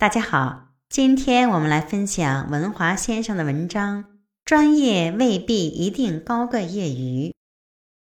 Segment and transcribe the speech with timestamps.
[0.00, 4.04] 大家好，今天我们来分享文华先生的文章。
[4.44, 7.34] 专业未必一定高过业余。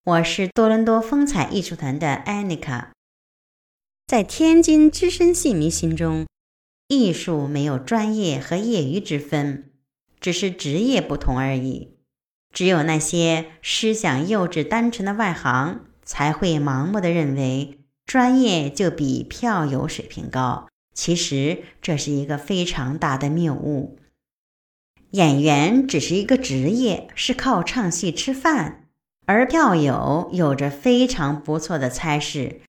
[0.02, 2.92] 我是多伦多风采艺术团的安妮卡。
[4.06, 6.24] 在天津资深戏迷心中，
[6.88, 9.70] 艺术没有专业和业余之分，
[10.18, 11.98] 只是职业不同而已。
[12.54, 20.66] 只有那些思想幼稚、单纯的外行，才会盲目的认为专业就比票友水平高。
[20.94, 23.98] 其实这是一个非常大的谬误。
[25.10, 28.86] 演员只是一个职业，是靠唱戏吃饭；
[29.26, 32.60] 而票友有着非常不错的差事，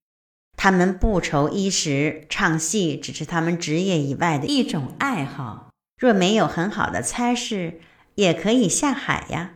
[0.56, 5.70] 他们不愁衣食，唱戏只是他们职业以外的一种爱好。
[5.98, 7.80] 若没有很好的差事，
[8.16, 9.54] 也可以下海呀。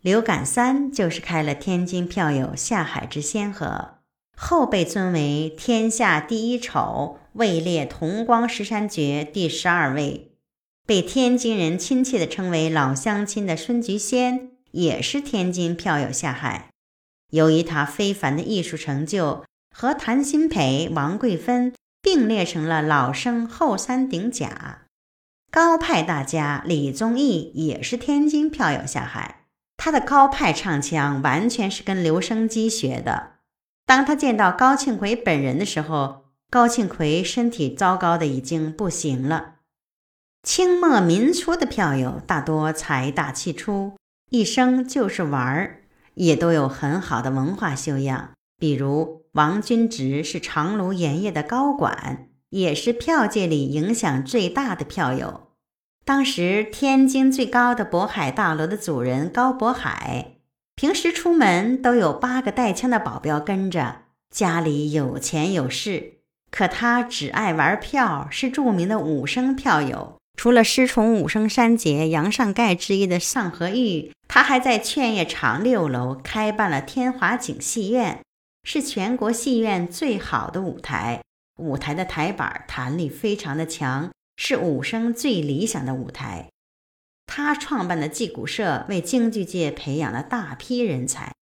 [0.00, 3.96] 刘感三就是开了天津票友下海之先河。
[4.34, 10.32] 后被尊为天下第一丑，位列同光十三绝第十二位。
[10.86, 16.70] 被天津人亲切地称为“老乡亲”的孙菊仙，也是天津票友下海。
[17.30, 24.82] 由于他非凡的艺术成就，和谭鑫培、王桂芬并列成了老生后三顶甲。
[25.52, 29.44] 高派大家李宗义也是天津票友下海，
[29.76, 33.34] 他的高派唱腔完全是跟留声机学的。
[33.86, 39.54] 当他见到高庆奎本人的时候，高庆奎身体糟糕的已经不行了。
[40.42, 43.92] 清末民初的票友大多财大气粗，
[44.30, 45.82] 一生就是玩儿，
[46.14, 48.30] 也都有很好的文化修养。
[48.58, 55.52] 比如王君直是长芦盐业的高管，也是票界里影响最大的票友。
[56.04, 60.38] 当时天津最高的渤海大楼的主人高渤海。
[60.74, 66.19] 平时出门都有八个带枪的保镖跟着，家里有钱有势，
[66.50, 70.16] 可他只爱玩票，是著名的武生票友。
[70.36, 78.20] 除了师从武生三杰杨尚盖之一的尚和玉，他还在劝业场六楼开办了天华景戏院，
[78.64, 81.20] 是全国戏院最好的舞台。
[81.58, 86.48] 舞台的台板弹力非常的强，是武生最理想的舞台。
[87.26, 91.32] 他创办的戏骨社为京剧界培养了大批人才，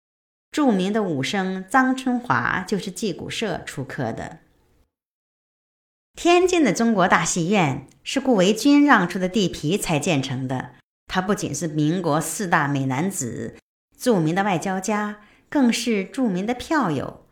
[0.51, 4.41] 著名的武生张春华就是戏骨社出科的。
[6.21, 10.71] 天津的中国大戏院是顾维钧让出的地皮才建成的。
[11.07, 13.55] 他不仅是民国四大美男子、
[13.97, 17.25] 著名的外交家，更是著名的票友。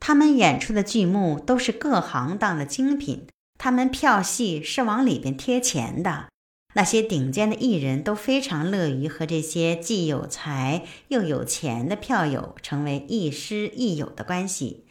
[0.00, 6.26] 他们演出的剧目都是各行当的精品，他们票戏是往里边贴钱的。
[6.74, 14.86] 那些顶尖的艺人都非常乐于和这些既有才又有钱的票友成为亦师亦友的关系。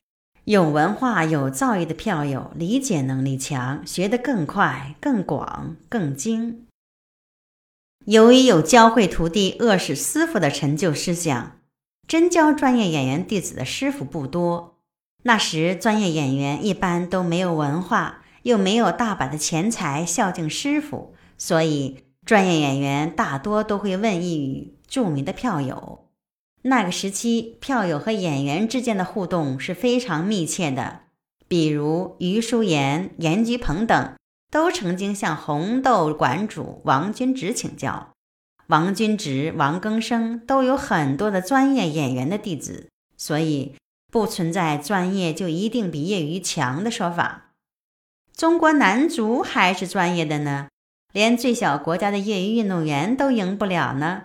[0.48, 6.66] 有文化、有造诣的票友，理解能力强，学得更快、更广、更精。
[8.06, 11.58] 由于有教会徒弟、饿死师傅的陈旧思想，
[12.08, 14.78] 真教专业演员弟子的师傅不多。
[15.24, 21.14] 那时，专业演员一般都没有文化，又没有大把的钱财孝敬师傅。
[21.38, 26.07] 所以，专业演员大多都会问一语著名的票友。
[26.68, 31.02] 那个时期，票友和演员之间的互动是非常密切的。
[31.48, 34.14] 比如余淑妍、严菊鹏等，
[34.52, 38.10] 都曾经向红豆馆主王君直请教。
[38.68, 43.76] 王君直、王庚生都有很多的专业演员的弟子，所以
[44.12, 47.52] 不存在专业就一定比业余强的说法。
[48.36, 50.68] 中国男足还是专业的呢。
[51.14, 54.24] 连最小国家的业余运动员都赢不了呢！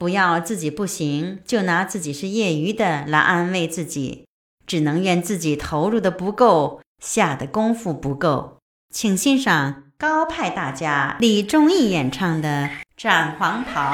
[0.00, 4.24] 不要自己不行就拿自己是业余的来安慰自己，
[4.66, 8.56] 只能怨自己投入的不够，下的功夫不够。
[8.90, 12.48] 请欣赏高派大家李宗义演唱的
[12.96, 13.92] 《斩黄袍》。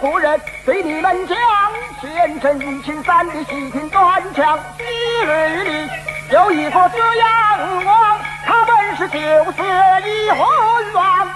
[0.00, 1.36] 故人对你们讲，
[2.40, 4.84] 前程一青三的细听端详，昔
[5.26, 5.90] 日里
[6.30, 9.18] 有一个子阳王，他本是九
[9.52, 9.62] 死
[10.08, 11.28] 一昏王。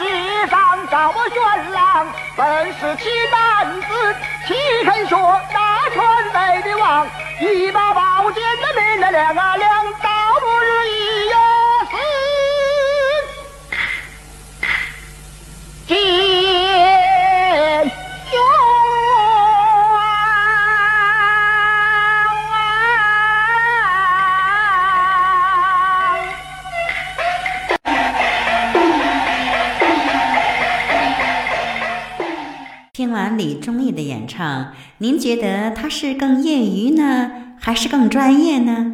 [0.00, 0.06] 世
[0.46, 0.58] 上
[0.90, 2.06] 找我玄朗？
[2.34, 4.16] 本是奇男子，
[4.46, 5.14] 岂肯学
[5.52, 7.06] 那川北的王？
[7.38, 9.69] 一把宝剑的命啊，两啊两，
[33.10, 34.68] 听完李忠义的演唱，
[34.98, 38.86] 您觉得他是更业余呢，还是更专业呢？